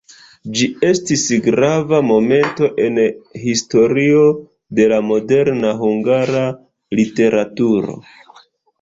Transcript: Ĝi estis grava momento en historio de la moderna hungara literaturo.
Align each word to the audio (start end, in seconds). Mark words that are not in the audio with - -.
Ĝi 0.59 0.67
estis 0.87 1.25
grava 1.47 1.99
momento 2.13 2.71
en 2.87 2.97
historio 3.43 4.25
de 4.81 4.91
la 4.95 5.01
moderna 5.13 5.77
hungara 5.85 6.45
literaturo. 7.03 8.03